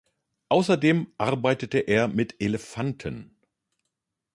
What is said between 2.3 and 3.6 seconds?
Elefanten.